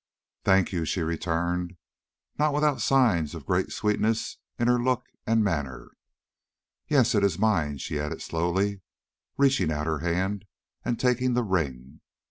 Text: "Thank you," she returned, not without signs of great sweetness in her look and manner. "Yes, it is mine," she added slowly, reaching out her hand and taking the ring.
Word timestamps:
"Thank 0.43 0.71
you," 0.73 0.83
she 0.83 1.03
returned, 1.03 1.77
not 2.39 2.55
without 2.55 2.81
signs 2.81 3.35
of 3.35 3.45
great 3.45 3.71
sweetness 3.71 4.37
in 4.57 4.67
her 4.67 4.81
look 4.81 5.05
and 5.27 5.43
manner. 5.43 5.91
"Yes, 6.87 7.13
it 7.13 7.23
is 7.23 7.37
mine," 7.37 7.77
she 7.77 7.99
added 7.99 8.19
slowly, 8.23 8.81
reaching 9.37 9.71
out 9.71 9.85
her 9.85 9.99
hand 9.99 10.45
and 10.83 10.99
taking 10.99 11.35
the 11.35 11.43
ring. 11.43 12.01